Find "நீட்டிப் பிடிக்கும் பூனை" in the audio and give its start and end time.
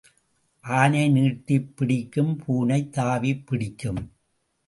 1.09-2.89